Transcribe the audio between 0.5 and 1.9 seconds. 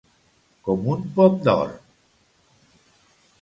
Com un pom d'or.